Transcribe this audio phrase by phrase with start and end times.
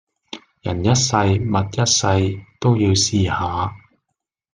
[0.63, 3.75] 人一世物一世都要試下